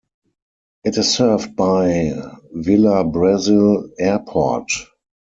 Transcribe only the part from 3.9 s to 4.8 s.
Airport.